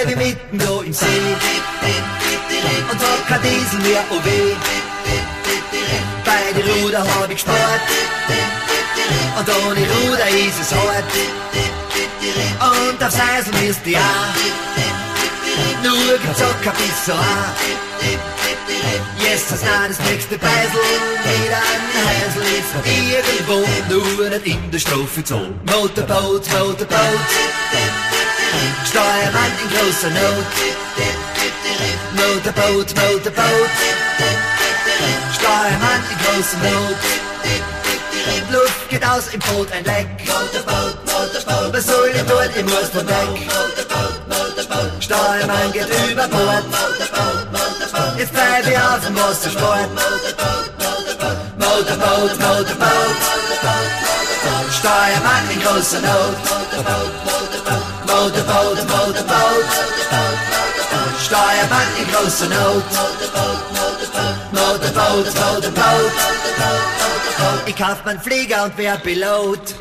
[0.00, 1.06] Ich mitten da im See
[2.90, 4.54] und hab kein Diesel mehr, oh weh.
[6.24, 7.80] Beide Ruder hab ich gespart
[9.38, 11.04] und ohne Ruder ist es hart.
[12.60, 14.58] Und aufs Eisel müsst ihr auch
[15.82, 17.54] nur gezockt bis so an.
[19.18, 20.80] Jetzt ist nah das nächste Beisel,
[21.24, 22.72] wieder ein Häsel ist
[23.10, 23.58] irgendwo,
[23.92, 25.54] nur nicht in der Strophe-Zone.
[25.66, 26.88] Motorboot, Motorboot,
[28.88, 30.46] Steuermann in großer Not.
[32.16, 33.70] Motorboot, Motorboot,
[35.36, 36.96] Steuermann in großer Not.
[38.50, 40.08] Luft geht aus im Boot ein Leck.
[40.26, 41.72] Motorboot, Motorboot.
[41.74, 42.38] Was soll ich tun?
[42.56, 43.16] Ich muss von weg.
[43.46, 45.04] Motorboot, Motorboot.
[45.04, 46.64] Steuermann geht über Bord.
[48.16, 49.90] Jetzt bleib ich auf dem Wassersport.
[51.58, 53.16] Motorboot, Motorboot.
[54.78, 56.36] Steuermann in großer Not.
[56.48, 57.47] Motorboot, Motorboot.
[61.24, 62.84] Steuermann in großer Not.
[64.52, 66.12] Motorboot, Motorboot.
[67.66, 69.76] Ich kauf mein Flieger und wär Pilot.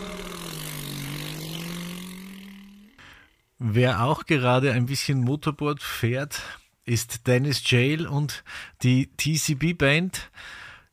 [3.57, 6.39] Wer auch gerade ein bisschen Motorboard fährt,
[6.85, 8.43] ist Dennis Jail und
[8.83, 10.29] die TCB Band.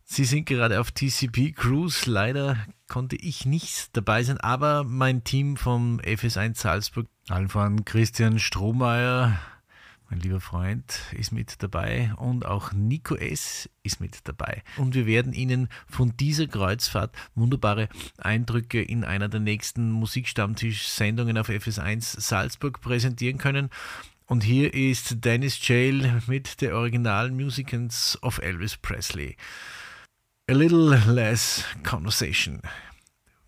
[0.04, 2.08] Sie sind gerade auf TCB Cruise.
[2.10, 2.56] Leider
[2.88, 9.38] konnte ich nicht dabei sein, aber mein Team vom FS1 Salzburg, allen voran Christian Strohmeier,
[10.10, 13.70] mein lieber Freund, ist mit dabei und auch Nico S.
[13.82, 14.62] ist mit dabei.
[14.76, 21.48] Und wir werden Ihnen von dieser Kreuzfahrt wunderbare Eindrücke in einer der nächsten Musikstammtisch-Sendungen auf
[21.48, 23.70] FS1 Salzburg präsentieren können.
[24.26, 29.36] Und hier ist Dennis Jail mit der originalen Musicals of Elvis Presley.
[30.46, 32.60] A little less conversation.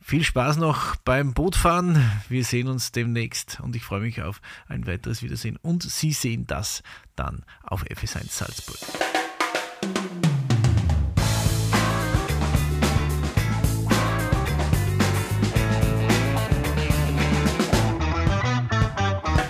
[0.00, 2.00] Viel Spaß noch beim Bootfahren.
[2.30, 5.58] Wir sehen uns demnächst und ich freue mich auf ein weiteres Wiedersehen.
[5.60, 6.82] Und Sie sehen das
[7.14, 8.78] dann auf FS1 Salzburg.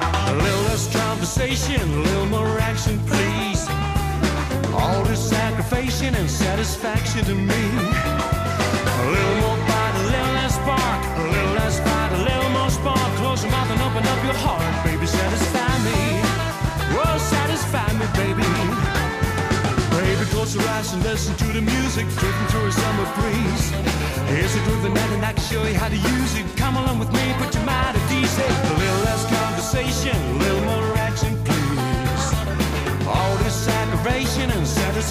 [0.02, 3.45] A little less conversation, a little more action, please.
[4.78, 7.62] All this sacrificing and satisfaction to me.
[9.02, 12.70] A little more bite, a little less spark, a little less fight, a little more
[12.70, 13.10] spark.
[13.20, 15.06] Close your mouth and open up your heart, baby.
[15.06, 16.00] Satisfy me.
[17.00, 18.48] Oh, satisfy me, baby.
[19.96, 23.66] Baby, close your eyes and listen to the music drifting through a summer breeze.
[24.28, 26.44] Here's a groove and I can show you how to use it.
[26.56, 28.05] Come along with me, put your mind at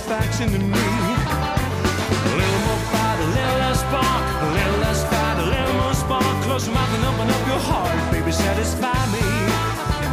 [0.06, 0.68] satisfaction to me.
[0.68, 5.94] A little more fight, a little less spark, a little less fight, a little more
[5.96, 6.44] spark.
[6.44, 8.32] Close your mouth and open up your heart, baby.
[8.32, 9.26] Satisfy me.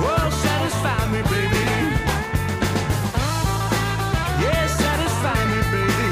[0.05, 1.64] Oh, satisfy me, baby.
[4.43, 6.11] Yeah, satisfy me, baby.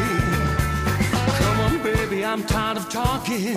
[1.41, 3.57] Come on, baby, I'm tired of talking.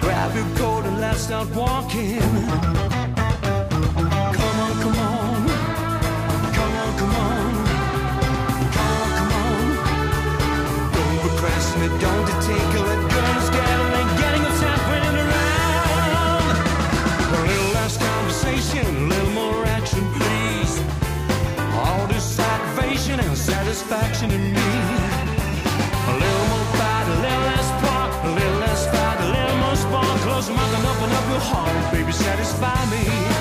[0.00, 3.15] Grab your coat and let's start walking.
[23.76, 24.68] Satisfaction in me.
[26.08, 29.76] A little more fight, a little less spark, a little less fight, a little more
[29.76, 30.20] spark.
[30.20, 32.12] Close your mouth and open up your heart, baby.
[32.12, 33.35] Satisfy me.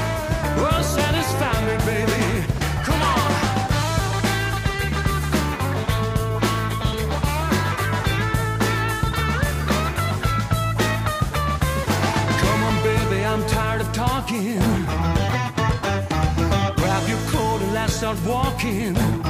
[14.36, 14.60] Of talking.
[16.76, 19.25] Grab your coat and let's start walking.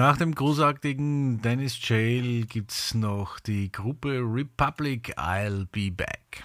[0.00, 6.42] Nach dem großartigen Dennis Jail gibt es noch die Gruppe Republic I'll Be Back.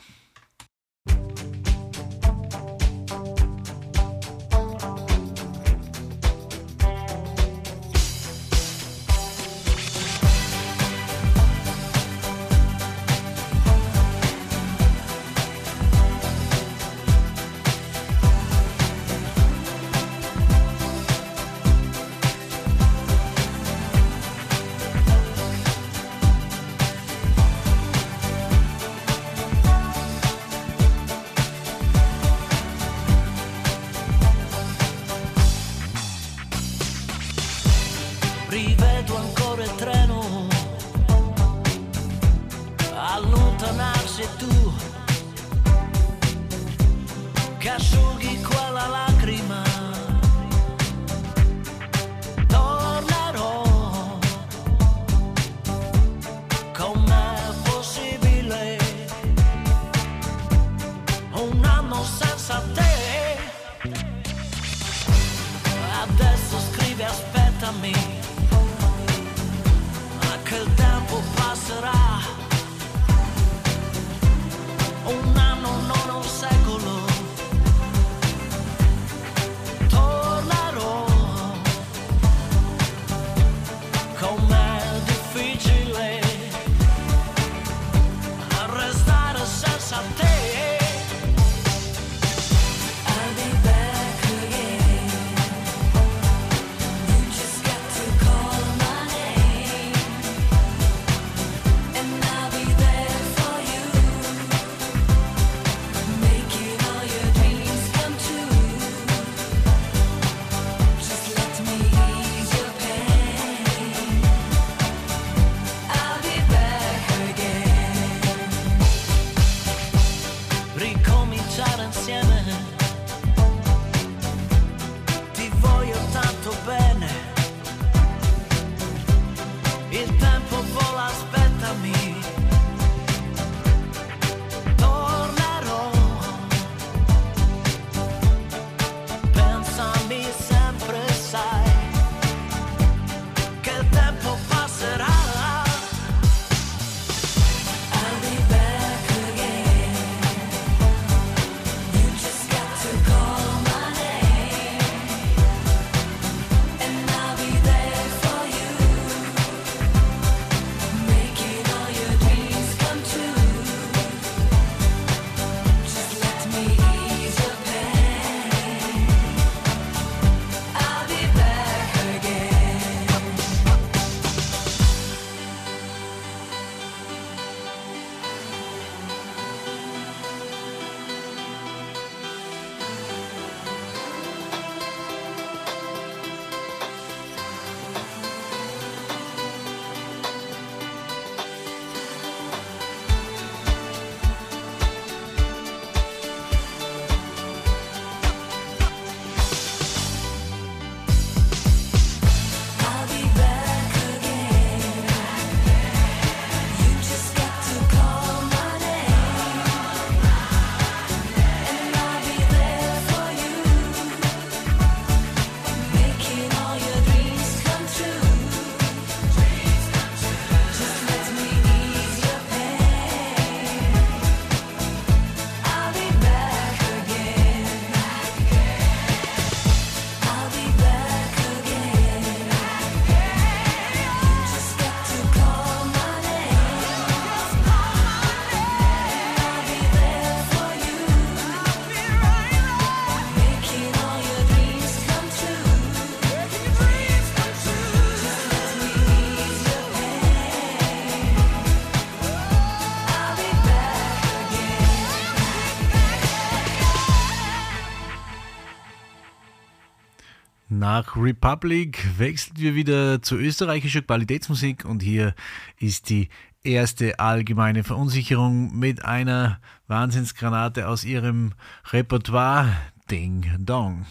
[260.95, 265.35] Nach Republic wechseln wir wieder zu österreichischer Qualitätsmusik und hier
[265.77, 266.29] ist die
[266.63, 271.51] erste allgemeine Verunsicherung mit einer Wahnsinnsgranate aus ihrem
[271.91, 272.77] Repertoire
[273.11, 274.05] Ding Dong.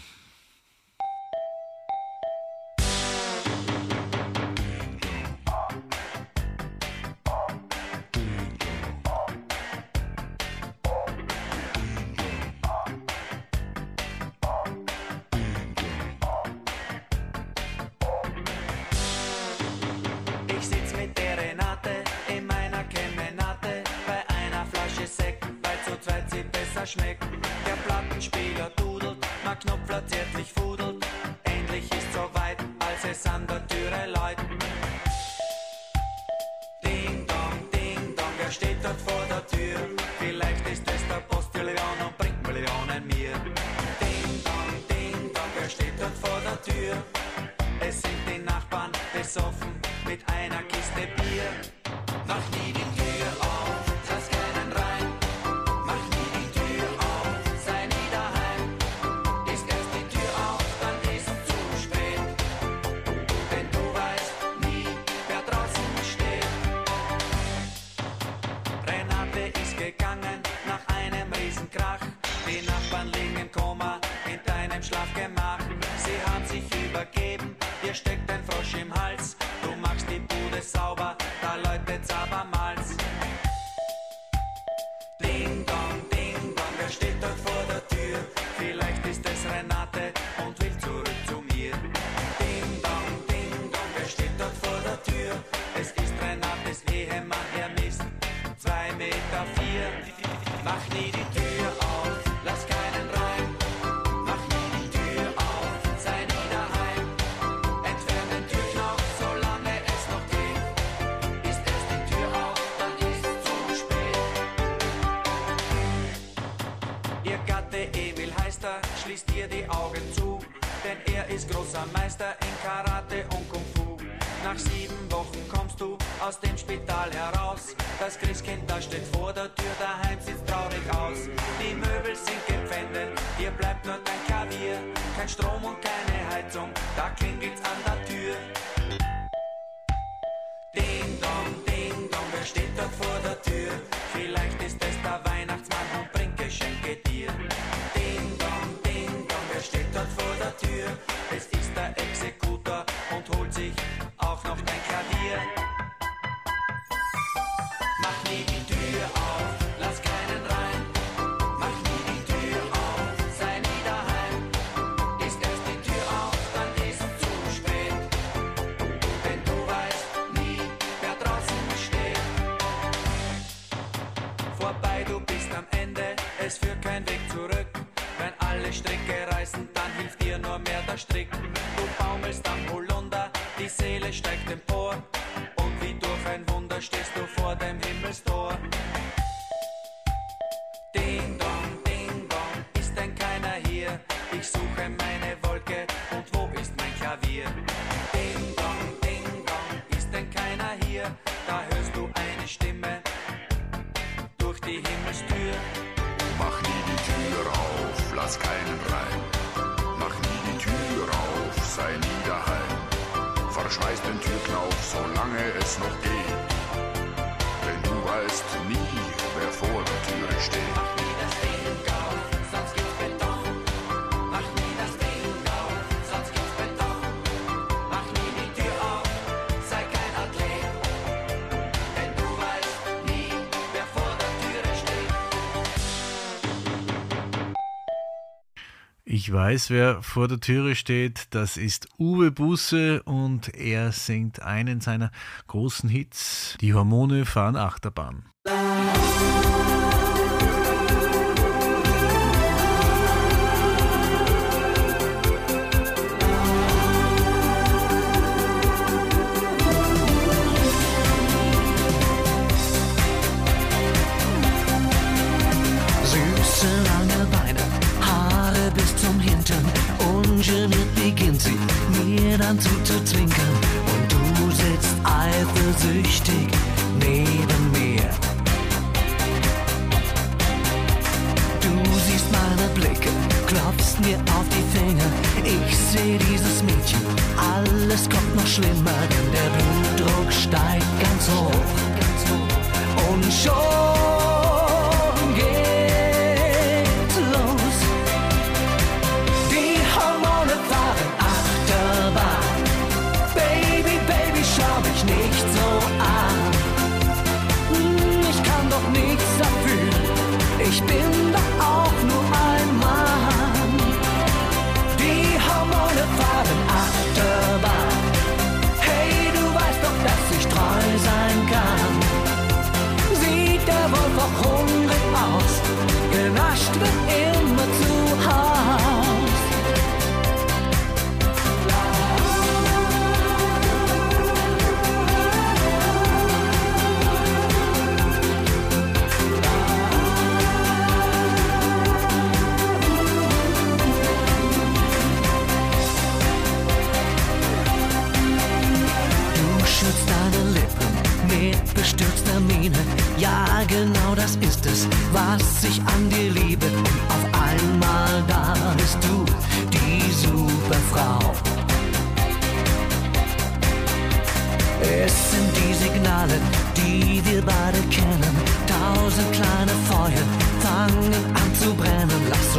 [239.25, 241.29] Ich weiß, wer vor der Türe steht.
[241.31, 245.09] Das ist Uwe Busse und er singt einen seiner
[245.47, 246.55] großen Hits.
[246.61, 248.25] Die Hormone fahren Achterbahn.
[248.45, 249.54] Musik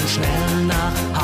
[0.07, 1.16] schnell nach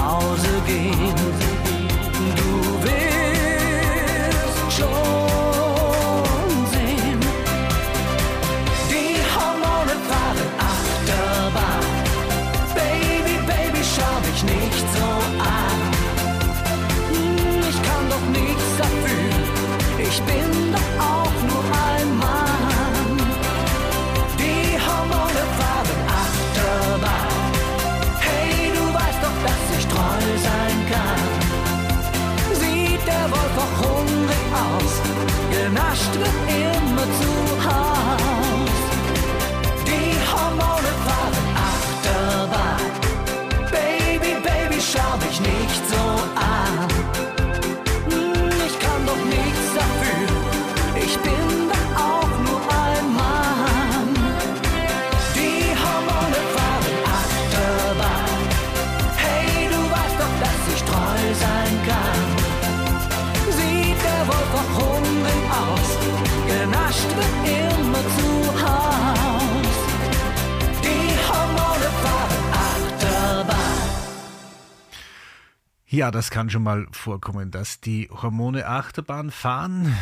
[75.92, 79.94] Ja, das kann schon mal vorkommen, dass die Hormone Achterbahn fahren.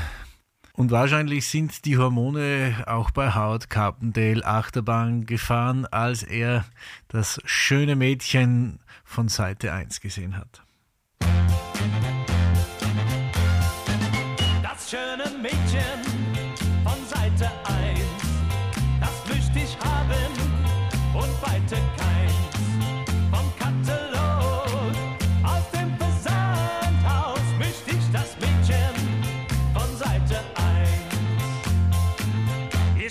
[0.72, 6.64] Und wahrscheinlich sind die Hormone auch bei Howard Carpendale Achterbahn gefahren, als er
[7.08, 10.62] das schöne Mädchen von Seite 1 gesehen hat.
[14.62, 15.99] Das schöne Mädchen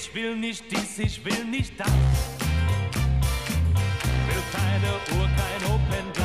[0.02, 1.90] Ich will nicht dies, ich will nicht das.
[4.28, 6.19] Will keine Uhr, kein Open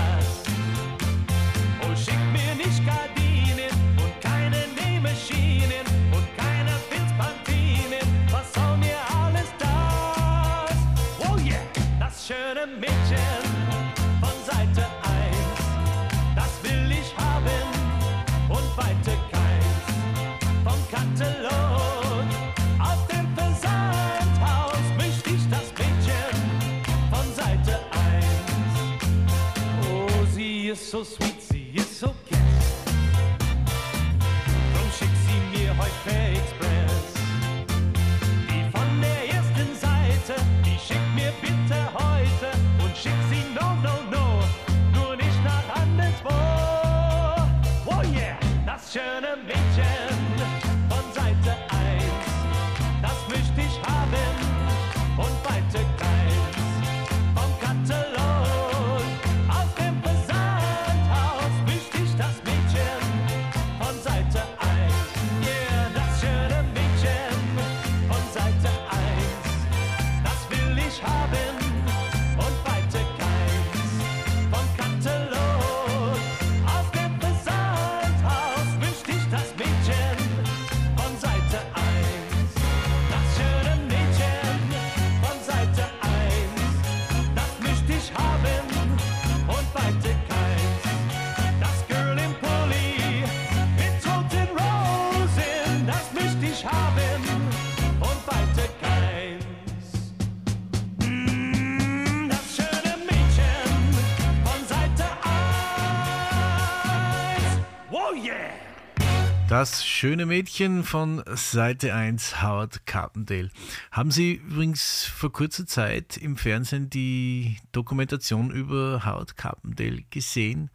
[109.48, 113.50] Das schöne Mädchen von Seite 1, Howard Carpendale.
[113.92, 120.70] Haben Sie übrigens vor kurzer Zeit im Fernsehen die Dokumentation über Howard Carpendale gesehen?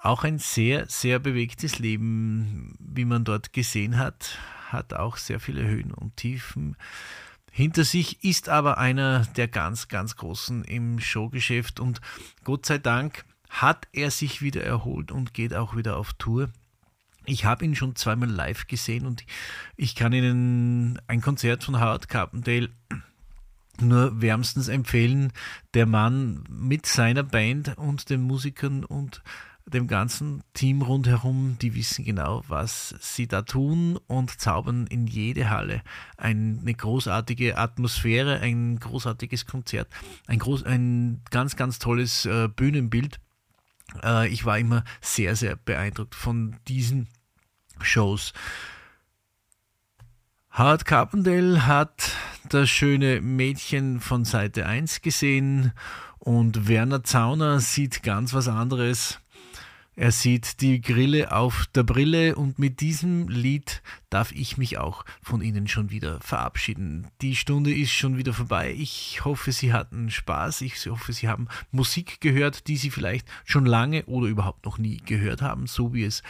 [0.00, 4.38] Auch ein sehr, sehr bewegtes Leben, wie man dort gesehen hat,
[4.70, 6.76] hat auch sehr viele Höhen und Tiefen
[7.50, 12.00] hinter sich, ist aber einer der ganz, ganz Großen im Showgeschäft und
[12.44, 16.50] Gott sei Dank hat er sich wieder erholt und geht auch wieder auf Tour.
[17.28, 19.24] Ich habe ihn schon zweimal live gesehen und
[19.76, 22.70] ich kann Ihnen ein Konzert von Howard Carpendale
[23.80, 25.32] nur wärmstens empfehlen.
[25.74, 29.22] Der Mann mit seiner Band und den Musikern und
[29.66, 35.50] dem ganzen Team rundherum, die wissen genau, was sie da tun und zaubern in jede
[35.50, 35.82] Halle
[36.16, 39.88] eine großartige Atmosphäre, ein großartiges Konzert,
[40.26, 43.20] ein, groß, ein ganz, ganz tolles äh, Bühnenbild.
[44.02, 47.06] Äh, ich war immer sehr, sehr beeindruckt von diesen
[47.84, 48.32] Shows.
[50.52, 52.10] Howard Carpendale hat
[52.48, 55.72] das schöne Mädchen von Seite 1 gesehen
[56.18, 59.20] und Werner Zauner sieht ganz was anderes.
[59.98, 65.04] Er sieht die Grille auf der Brille und mit diesem Lied darf ich mich auch
[65.20, 67.08] von Ihnen schon wieder verabschieden.
[67.20, 68.72] Die Stunde ist schon wieder vorbei.
[68.78, 70.60] Ich hoffe, Sie hatten Spaß.
[70.60, 74.98] Ich hoffe, Sie haben Musik gehört, die Sie vielleicht schon lange oder überhaupt noch nie
[74.98, 76.22] gehört haben, so wie es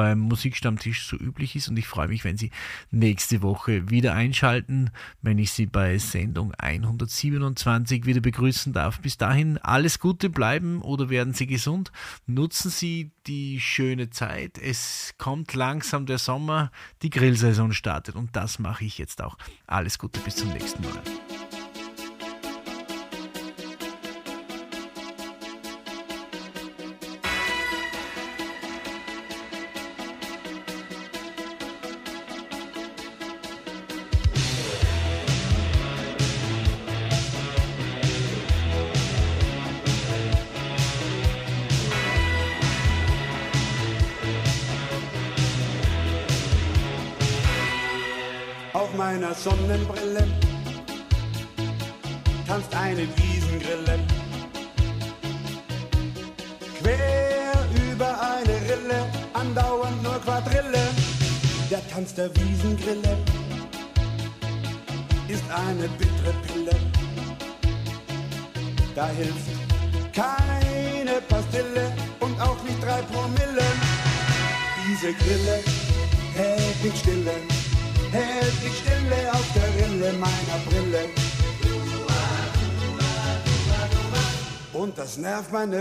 [0.00, 1.68] beim Musikstammtisch so üblich ist.
[1.68, 2.50] Und ich freue mich, wenn Sie
[2.90, 4.88] nächste Woche wieder einschalten,
[5.20, 9.02] wenn ich Sie bei Sendung 127 wieder begrüßen darf.
[9.02, 11.92] Bis dahin alles Gute, bleiben oder werden Sie gesund.
[12.26, 14.56] Nutzen Sie die schöne Zeit.
[14.56, 16.70] Es kommt langsam der Sommer,
[17.02, 19.36] die Grillsaison startet und das mache ich jetzt auch.
[19.66, 21.29] Alles Gute, bis zum nächsten Mal.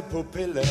[0.10, 0.69] pupille.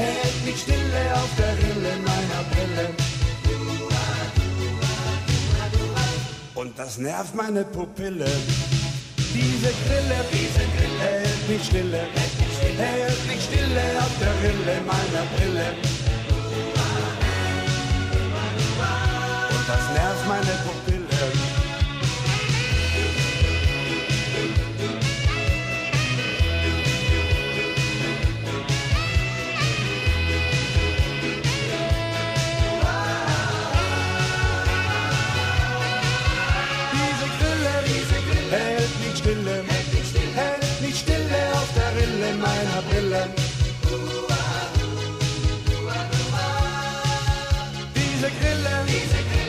[0.00, 2.86] hält mich stille auf der Rille meiner Brille.
[6.54, 8.30] Und das nervt meine Pupille.
[9.34, 12.02] Diese Grille, diese Grille hält mich stille,
[12.76, 15.68] hält mich stille auf der Rille meiner Brille.
[19.54, 20.89] Und das nervt meine Pupille.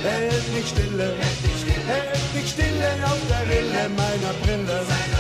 [0.04, 1.14] Hält mich stille,
[1.86, 5.11] hält mich stille auf der Rille meiner Brille.